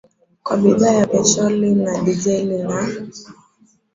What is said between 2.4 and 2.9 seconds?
na